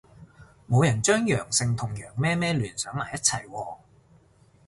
[0.67, 3.77] 冇人將陽性同羊咩咩聯想埋一齊喎